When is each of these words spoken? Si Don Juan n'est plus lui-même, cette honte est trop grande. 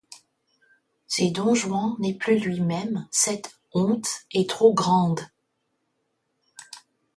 Si 1.05 1.31
Don 1.31 1.53
Juan 1.53 1.95
n'est 1.99 2.15
plus 2.17 2.39
lui-même, 2.39 3.07
cette 3.11 3.59
honte 3.71 4.07
est 4.31 4.49
trop 4.49 4.73
grande. 4.73 5.27